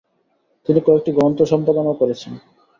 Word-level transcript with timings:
তিনি 0.65 0.79
কয়েকটি 0.85 1.11
গ্রন্থ 1.11 1.39
সম্পাদনাও 1.43 1.99
করেছেন। 2.01 2.33